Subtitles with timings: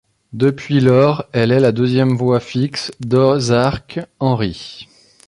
[0.33, 4.87] Depuis lors, elle est la deuxième voix fixe d'Ozark Henry.